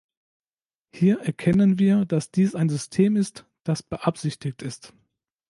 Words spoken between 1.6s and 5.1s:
wir, dass dies ein System ist, das beabsichtigt ist.